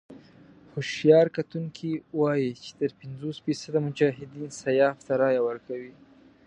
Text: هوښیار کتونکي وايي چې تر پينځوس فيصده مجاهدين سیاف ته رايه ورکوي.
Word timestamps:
هوښیار 0.71 1.27
کتونکي 1.37 1.91
وايي 2.19 2.51
چې 2.63 2.71
تر 2.79 2.91
پينځوس 2.99 3.37
فيصده 3.45 3.79
مجاهدين 3.87 4.49
سیاف 4.61 4.97
ته 5.05 5.13
رايه 5.21 5.41
ورکوي. 5.49 5.93